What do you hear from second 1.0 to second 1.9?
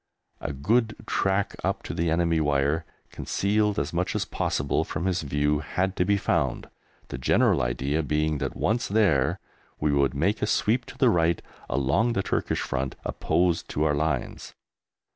track up